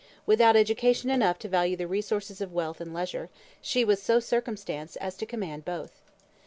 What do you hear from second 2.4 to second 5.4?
of wealth and leisure, she was so circumstanced as to